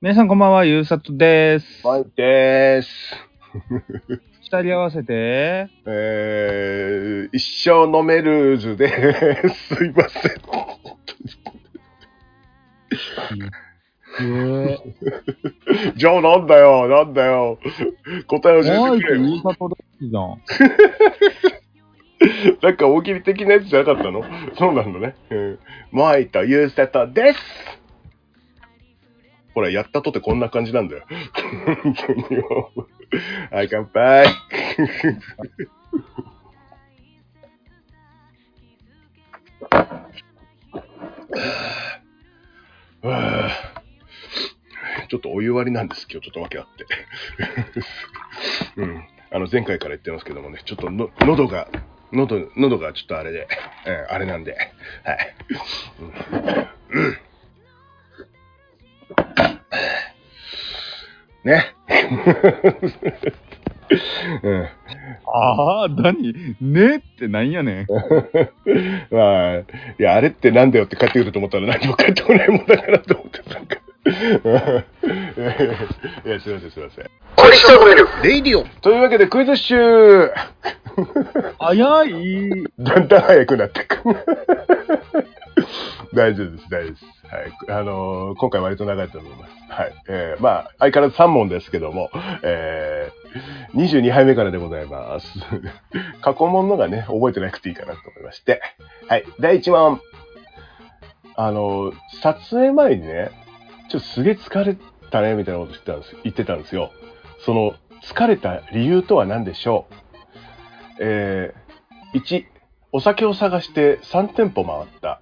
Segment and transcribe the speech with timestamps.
[0.00, 1.84] 皆さんこんばんは、ゆうさとです。
[1.84, 2.88] はい、でーす。
[4.42, 8.88] 二人合わせて、えー、一生飲める図で
[9.48, 9.74] す。
[9.74, 10.32] すいません。
[14.20, 14.78] え
[15.96, 17.58] じゃあなんだよ、なんだよ。
[18.28, 19.26] 答えをー、教えてくれよ。
[19.26, 20.40] ゆうさとですじゃん。
[22.62, 24.22] なんか大喜利的なやつじゃなかったの？
[24.56, 25.16] そうなんだね。
[25.30, 25.58] うん。
[25.90, 27.77] マイとユーセトです。
[29.58, 31.04] ほら、やったとてこんな感じなんだよ。
[31.82, 32.86] 本当にもう
[33.52, 34.24] はい、乾杯。
[45.08, 46.86] ちょっとお湯割りなんです、今日ちょっとわけあって。
[48.76, 49.08] うん。
[49.32, 51.66] あの、前回から言ってますけどもね、ちょっとの喉が、
[52.12, 53.48] 喉、喉がちょっとあれで、
[53.86, 54.52] えーあれなんで、
[55.02, 55.34] はい。
[56.92, 57.18] うん
[61.44, 61.74] ね。
[64.42, 64.68] うん。
[65.26, 66.56] ああ、何？
[66.60, 67.86] ねってなんやねん。
[69.10, 69.64] まあ、い
[69.98, 73.78] や、あれってなんだよって帰ってくると思ったら何も帰ってこないもんだからと思って、なんか。
[74.08, 74.10] い
[76.30, 77.04] や、すいません、すいません。
[78.22, 80.30] レイディオというわけで、クイズ集
[81.58, 82.50] 早い。
[82.78, 83.98] だんだん早くなってく。
[86.14, 87.04] 大丈夫です、大丈夫です。
[87.66, 87.80] はい。
[87.80, 89.52] あのー今回割と長いと思います。
[89.68, 89.94] はい。
[90.08, 92.10] えー、まあ、相変わらず3問ですけども、
[92.42, 95.38] えー、22杯目からでございます。
[96.20, 98.60] 過去問のがね、覚えてなくていいかなと思いまして。
[99.08, 99.24] はい。
[99.40, 100.00] 第1問。
[101.36, 103.30] あのー撮影前にね、
[103.88, 104.76] ちょっとすげえ疲れ
[105.10, 106.90] たね、みたいなこと言ってたんです言ってたんですよ。
[107.40, 109.94] その、疲れた理由とは何でしょう
[111.00, 112.46] えー、1、
[112.90, 115.20] お酒を探して3店舗回った。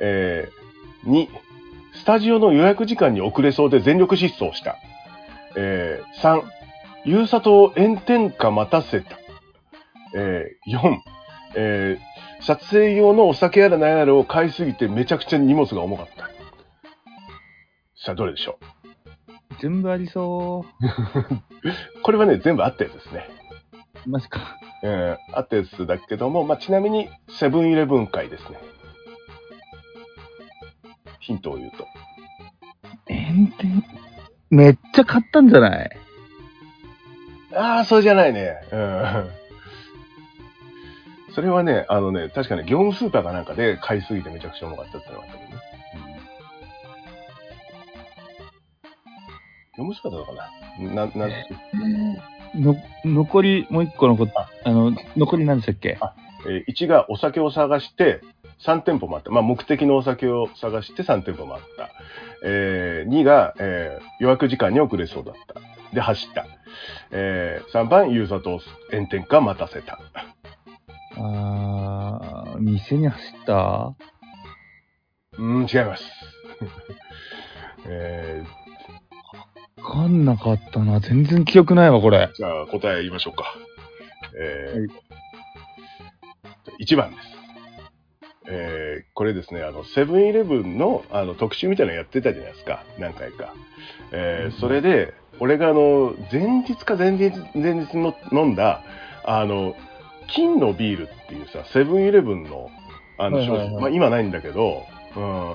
[0.00, 1.28] えー、2、
[1.94, 4.78] スタジオの予約時間に遅れそうで全力疾走した。
[5.56, 6.42] えー、3、
[7.04, 9.18] ゆうさとを炎天下待たせた。
[10.14, 10.98] えー、4、
[11.56, 16.30] えー、撮影用のお酒やら何やらを買いすぎてめちゃくちゃ荷物が重かった。
[18.02, 18.58] さあ、どれでしょ
[19.60, 21.42] 全部ありそう
[22.02, 23.28] これはね、全部あったやつですね。
[24.06, 24.10] う。
[24.10, 24.56] マジか。
[24.82, 28.58] えー、あったやつだけども、まあ、ちなみに、セブンイレブン会ですね。
[31.30, 31.86] ヒントを言うと。
[33.08, 33.84] 炎天、
[34.50, 35.90] めっちゃ買ったんじゃない？
[37.54, 38.56] ああ、そうじゃないね。
[38.72, 39.30] うん。
[41.32, 45.56] それはね、あのね、確かね、業務スーパーかなんかで買いすぎてめちゃくちゃ重かったってのがあったけどね。
[49.78, 50.50] 業務スーパーだったか
[50.96, 51.06] な？
[51.06, 51.34] な、な、
[52.56, 55.96] の、残り、もう一個のこと、あの、残り何でしたっけ？
[56.48, 58.20] えー1がお酒を探して
[58.66, 59.30] 3店舗回った。
[59.30, 61.90] まあ、目的のお酒を探して3店舗回った。
[62.44, 65.94] えー2が、えー予約時間に遅れそうだった。
[65.94, 66.46] で、走った。
[67.10, 68.60] えー3番、ユーザと
[68.92, 69.98] 炎天下待たせた。
[71.16, 73.94] あー、店に走った？
[75.38, 76.04] うーん、違います。
[77.86, 78.44] え
[79.78, 81.00] わかんなかったな。
[81.00, 82.32] 全然記憶ないわ、これー。
[82.34, 83.44] じゃあ答え言いましょうか。
[84.38, 84.90] えー
[86.84, 87.39] 1番です。
[88.50, 93.54] えーこれですね、あの、セブンイレブンのあの特集みたいなのやってたじゃないですか、何回か。
[94.12, 98.82] えーそれで、俺があの、前日か前日、前日の飲んだ、
[99.24, 99.74] あの、
[100.28, 102.70] 金のビールっていうさ、セブンイレブンの、
[103.18, 103.68] あの、はいはいはい。
[103.68, 104.84] 商品、まあ今ないんだけど、
[105.16, 105.54] うん、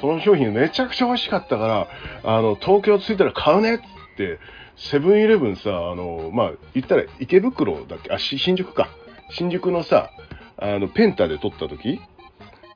[0.00, 1.88] その商品めちゃくちゃ美味しかったから、
[2.24, 3.84] あの、東京着いたら買うねっつっ
[4.16, 4.38] て、
[4.76, 8.12] セブンイレブンさ、あの、まあ、言ったら池袋だっけ？
[8.12, 8.88] あ、し新宿か。
[9.30, 10.10] 新宿のさ、
[10.58, 12.00] あの、ペンタで撮った時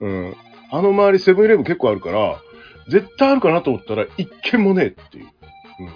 [0.01, 0.37] うん。
[0.71, 2.41] あの周りセブンイレブン結構あるから、
[2.89, 5.25] 絶対あるかなと思ったら、一軒もねえっていう。
[5.25, 5.87] うん。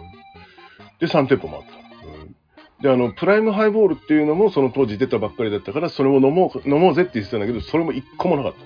[0.99, 2.07] で、3店舗もあった。
[2.07, 2.37] うん。
[2.83, 8.59] で、あの、プライムハイボールっていうのもその当時出たばっかりだったから、それを飲もう、飲もうぜって言ってたんだけど、それも一個もなかった。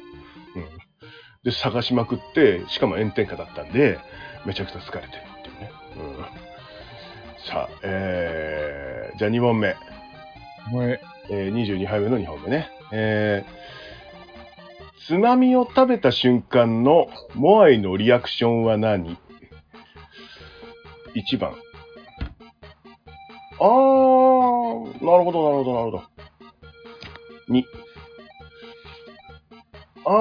[0.61, 0.69] うん。
[1.45, 3.99] で、探しまくって、しかも炎天下だったんで、
[4.45, 5.71] めちゃくちゃ疲れてるっていうね。
[5.97, 6.49] うん。
[7.51, 9.69] さあ、えー、じゃあ2問目。
[9.69, 11.01] はい。
[11.31, 12.71] えー、22杯目の2本目ね。
[12.93, 13.59] えー、
[15.09, 19.17] つまみを食べた瞬間のモアイのリアクションは何
[21.17, 21.55] ?1 番。
[23.59, 23.67] あー、
[25.03, 26.03] なるほど、なるほど、なるほど。
[27.49, 27.65] 2。
[30.05, 30.13] あー、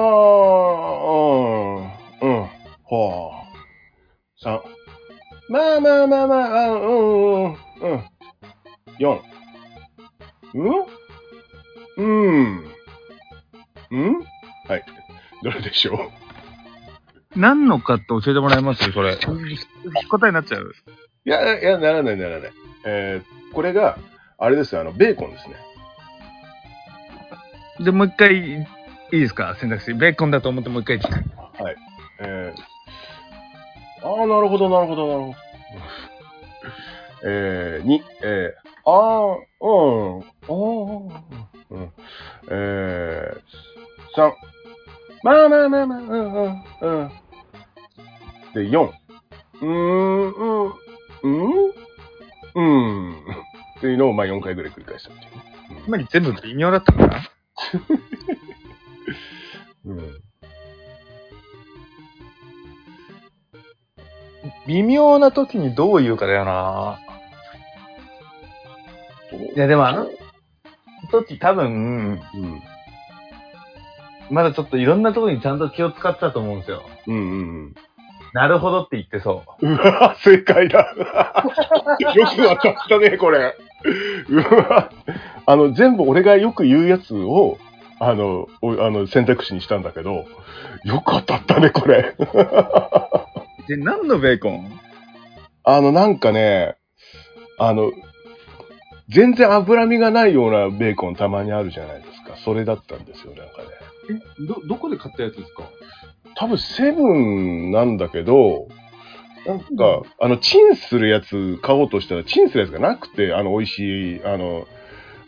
[2.22, 2.48] うん、うん、
[2.84, 3.30] ほ
[4.42, 4.42] う。
[4.42, 4.62] 3。
[5.50, 6.86] まあまあまあまあ、うん、う
[7.48, 7.58] ん、うん。
[8.98, 9.14] 4。
[9.14, 9.20] ん？
[11.98, 12.64] うん。
[13.90, 14.24] うん？
[14.68, 14.84] はい。
[15.42, 17.38] どれでしょう？
[17.38, 18.90] 何のかって教えてもらえます？
[18.92, 19.16] それ。
[19.16, 20.72] 答えになっちゃう。
[21.24, 22.52] いや、いや、ならない、ならない。
[22.84, 23.98] えー、これが、
[24.38, 25.56] あれですよ、あの、ベーコンですね。
[27.80, 28.66] で、もう一回、い
[29.12, 29.56] いですか？
[29.60, 29.94] 選択肢。
[29.94, 30.98] ベーコンだと思ってもう一回。
[30.98, 31.76] はい。
[32.20, 35.34] えー、ああ、なるほど、なるほど、なるほど。
[37.24, 39.68] えー、に、えー、ああ、う
[40.18, 40.52] ん、ああ、
[41.70, 41.92] うん、
[42.50, 43.40] えー、
[44.14, 44.32] 三、
[45.22, 47.10] まあまあまあまあ、うん、うん、うん。
[48.54, 48.92] で、四、
[49.60, 50.72] うーん、うん、
[51.22, 51.72] うん、
[52.54, 53.12] うん。
[53.12, 55.82] っていうのを、まあ4回ぐらい繰り返したっていう。
[55.84, 57.30] つまり全部微妙だったかな。
[59.86, 60.28] うん。
[64.66, 67.00] 微妙な時にどう言うかだよな。
[69.54, 70.08] いや、でもあの
[71.10, 72.62] 時多分、うん。
[74.30, 76.82] まだちょっといろんなところにちゃんと気を使ってたと思うんですよ。
[77.06, 77.74] うんうんうん。
[78.34, 79.66] なるほどって言ってそう。
[79.66, 80.94] うわ、正解だ。
[82.14, 83.56] よくわかったね、これ。
[84.28, 84.90] うわ。
[85.46, 87.58] あの、全部俺がよく言うやつを、
[88.00, 90.26] あの、おあの選択肢にしたんだけど、
[90.84, 92.14] よく当たったね、これ。
[93.66, 94.78] で、何のベーコン？
[95.64, 96.76] あの、なんかね、
[97.58, 97.90] あの、
[99.08, 102.27] 全然脂身がないようなベーコンたまにあるじゃないですか。
[102.44, 103.68] それだったんですよ、なんかね。
[104.10, 105.64] え、ど、どこで買ったやつですか？
[106.36, 108.68] 多分セブンなんだけど、
[109.46, 114.66] なんか、あの、チンするやつ買おうとしたら、チンするやつがなくて、あの、美味しい、あの、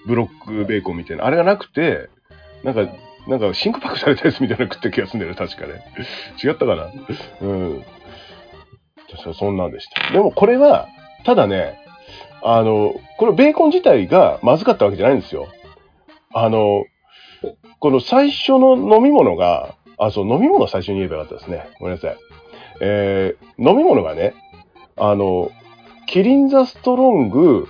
[0.07, 2.09] ブロックベーコンみたいな、あれがなくて、
[2.62, 2.87] なんか、
[3.29, 5.83] なんか、真空パックされたやつみたいなの食った気がするんだよね、確かね。
[6.43, 6.91] 違ったかな？
[7.43, 7.85] うん。
[9.11, 10.12] 確かそんなんでした。
[10.12, 10.89] でも、これは、
[11.25, 11.79] ただね、
[12.43, 15.49] あの、このベーコン自体がまずかったわけじゃないんですよ。
[16.33, 16.85] あの、
[17.78, 21.69] この最初の飲み物が、あ、そう、飲み物最初に言えばよかったですね。
[21.78, 22.16] ごめんなさい。
[22.81, 24.34] えー、飲み物がね、
[24.96, 25.50] あの、
[26.06, 27.69] キリンザストロング、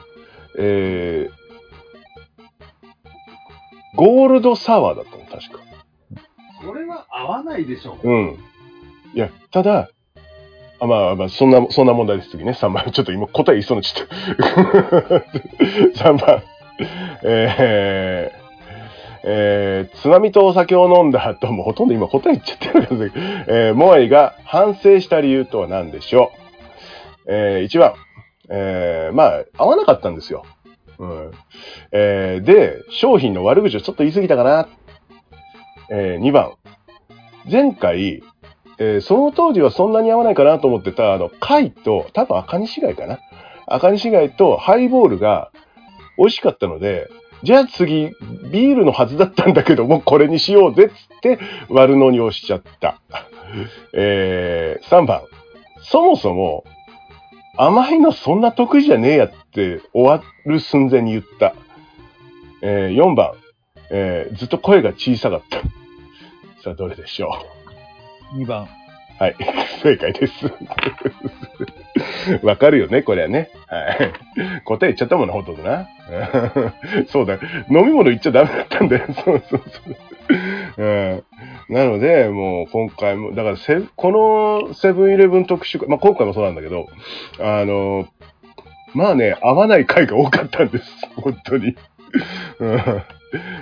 [0.58, 1.30] えー、
[3.96, 5.62] ゴールドサワーだったの、確か。
[6.62, 7.98] それは合わないでしょ。
[8.02, 8.38] うん。
[9.14, 9.90] いや、ただ、
[10.80, 12.30] あまあまあ、そんな、そんな問題です。
[12.30, 12.52] 次ね。
[12.52, 12.90] 3番。
[12.90, 14.08] ちょっと今答え言いそうになっちゃっ
[15.94, 16.08] た。
[16.10, 16.42] 3番。
[17.22, 18.39] えー、
[19.22, 26.32] えー、津波とお酒を飲んだ後、もうほとんど今答え言っちゃってるんですけ、えー、モアイが反省した理由とは何でしょ
[27.26, 27.32] う？
[27.32, 27.94] えー、1番。
[28.48, 30.44] えー、まあ、合わなかったんですよ。
[30.98, 31.30] うん。
[31.92, 34.68] えー、で、商品の悪口をちょっと言い過ぎたかな。
[35.90, 36.54] えー、2番。
[37.50, 38.22] 前回、
[38.78, 43.20] えーその当時はそんなに合わないかなと思ってた、あの、貝と、多分赤西貝かな。
[43.66, 45.52] 赤西貝とハイボールが
[46.16, 47.08] 美味しかったので、
[47.42, 48.10] じゃあ次、
[48.50, 51.38] ビールのはずだったんだけども、これにしようぜっつって、
[51.68, 53.00] 悪乗りをしちゃった。
[53.94, 55.22] えー、3番。
[55.82, 56.64] そもそも、
[57.56, 61.54] 甘いのそんな得意じゃねえやって終わる寸前に言った。
[62.62, 63.32] えー、4番。
[63.90, 65.58] えーずっと声が小さかった。
[66.62, 67.34] さあ、どれでしょ
[68.34, 68.68] う？2番。
[69.20, 69.36] はい、
[69.84, 70.32] 正解です。
[72.42, 73.50] わかるよね、これはね。
[73.66, 74.62] はい。
[74.64, 75.88] 答え言っちゃったもんな、ほとんどな。
[77.08, 77.34] そうだ。
[77.68, 79.04] 飲み物言っちゃダメだったんだよ。
[79.12, 80.82] そうそうそう。
[80.82, 81.24] うん、
[81.68, 86.88] なので、もう今回も、だからセ、このセブンイレブン特集会、まあ今回もそうなんだけど、
[87.38, 88.08] あの、
[88.94, 90.84] まあね、合わない回が多かったんです。
[91.16, 91.76] 本当に。
[92.58, 92.82] うん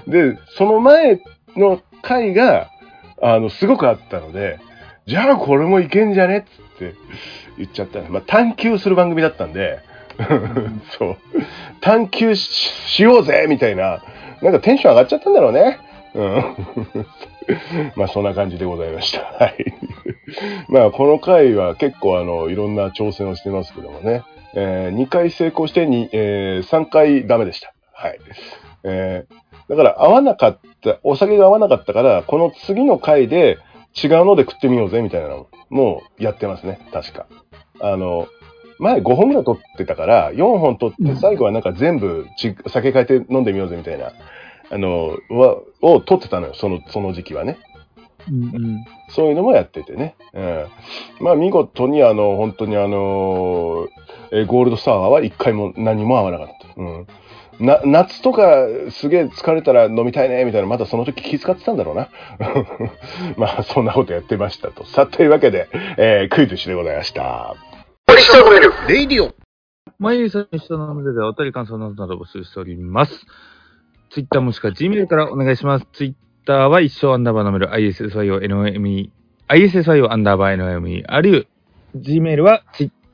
[0.07, 1.21] で、その前
[1.57, 2.71] の回が、
[3.21, 4.61] あの、すごくあったので、
[5.09, 6.39] じゃあこれもいけんじゃね？
[6.39, 6.95] っつって
[7.57, 8.01] 言っちゃった。
[8.03, 9.81] まあ、探求する番組だったんで、
[10.99, 11.17] そう。
[11.81, 14.03] 探求ししようぜみたいな、
[14.43, 15.79] なんかテンション上がっちゃったんだろうね。
[16.15, 16.45] うん。
[17.97, 19.25] まあそんな感じでございました。
[19.43, 19.65] はい。
[20.69, 24.25] まあこの回は結構あの、いろんな挑戦をしてますけどもね。
[24.55, 27.73] えー、2回成功してに、えー、3回ダメでした。
[27.95, 28.19] はい。
[28.85, 33.59] えー、だから合わなかった、お酒が合わなかったから、この次の回で
[33.97, 36.81] 違うので食ってみようぜみたいなのもうやってますね。
[36.93, 37.27] 確か。
[37.81, 38.29] あの、
[38.79, 44.13] 前5本ぐらい取ってたから、4本取って最後はなんか全部ち酒変えて飲んでみようぜみたいな、
[44.71, 46.55] あの、は、を取ってたのよ。
[46.55, 47.59] その、その時期はね。
[48.31, 48.85] うんうん。
[49.11, 50.15] そういうのもやっててね。
[50.35, 50.67] うん。
[51.21, 53.89] まあ見事にあの、本当にあの、
[54.31, 56.81] えーゴールドサワーは一回も何も合わなかった。
[56.81, 57.07] うん。
[57.61, 62.09] な、夏とかすげえ疲れたら飲みたいね、みたいな、まだその時気遣ってたんだろうな。
[63.37, 64.85] まあそんなことやってましたと。
[64.85, 67.55] さあ、というわけで、えークイズ一でございました。
[68.89, 69.35] レディオ。
[69.99, 73.27] 毎日の人ののでお便り感想などなど募集しております。
[74.11, 75.87] ツイッターもしくは Gmail からお願いします。
[75.93, 76.15] ツイッ
[76.47, 79.11] ターは一生アンダーバーのメール ISSYONOME
[79.49, 81.43] ISSIO アンダーバー NME、あるいは
[81.97, 82.63] Gmail は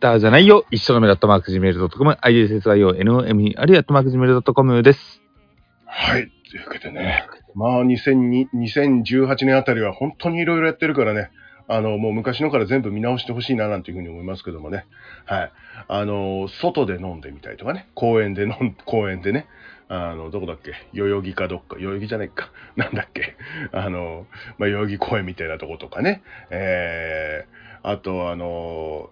[0.04, 5.22] Twitter じゃないよ、一緒のメールアットマーク Gmail.com、ISSIO NME、あるいはマーク Gmail.com です。
[5.86, 6.30] はい。
[6.50, 11.30] というわけでね、まあ2002 2018年あたりは本当にいろいろやってるからね、
[11.68, 14.84] あの、もう昔のから全部見直してほしいななんていうふうに思いますけどもね。
[15.24, 15.52] はい。
[15.88, 19.46] あの、外で飲んでみたりとかね、公園で飲ん、公園でね、
[19.88, 20.72] あの、どこだっけ？
[20.92, 22.50] 代々木かどっか、代々木じゃないか。
[22.76, 23.36] なんだっけ？
[23.72, 24.26] あの、
[24.58, 26.22] まあ、代々木公園みたいなとことかね。
[26.50, 29.08] えー、あと、あの、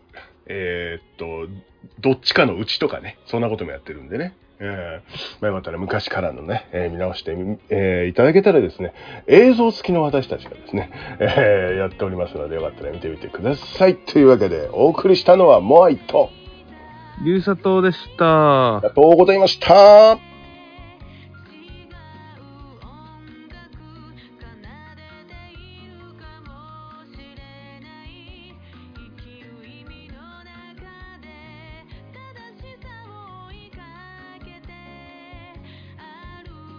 [0.47, 1.53] えーっと、
[2.01, 4.35] どっちかのうちとかね、そんなこともやってるんでね。
[4.65, 5.01] えー
[5.41, 8.95] まあ、よかったら昔からのね、えー見直してみ、えーいただけたらですね、
[9.27, 13.97] 映像付きの私たちがですね、えーやっておりますので、よかったら見てみてください。
[13.97, 16.31] というわけで、お送りしたのはモアイと、
[17.25, 18.89] ゆうさとうでしたあり。
[18.89, 20.32] がとうございました。